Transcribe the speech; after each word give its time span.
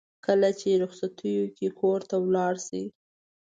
کله 0.25 0.49
چې 0.59 0.69
رخصتیو 0.83 1.45
کې 1.57 1.67
کور 1.79 1.99
ته 2.09 2.15
لاړ 2.35 2.53
شي. 2.67 2.83